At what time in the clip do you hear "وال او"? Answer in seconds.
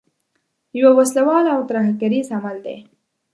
1.27-1.59